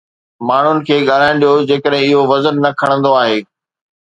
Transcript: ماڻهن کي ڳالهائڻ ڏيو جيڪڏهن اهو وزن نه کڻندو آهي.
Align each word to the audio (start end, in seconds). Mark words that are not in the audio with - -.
ماڻهن 0.51 0.79
کي 0.87 0.97
ڳالهائڻ 1.09 1.43
ڏيو 1.43 1.51
جيڪڏهن 1.73 2.07
اهو 2.07 2.25
وزن 2.33 2.61
نه 2.65 2.71
کڻندو 2.81 3.13
آهي. 3.21 3.37